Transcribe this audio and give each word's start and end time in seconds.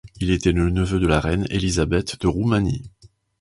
Il 0.19 0.31
était 0.31 0.51
le 0.51 0.71
neveu 0.71 0.99
de 0.99 1.05
la 1.05 1.19
Reine 1.19 1.45
Élisabeth 1.51 2.19
de 2.21 2.25
Roumanie. 2.27 2.89